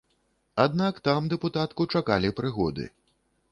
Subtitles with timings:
[0.63, 2.91] Аднак там дэпутатку чакалі прыгоды.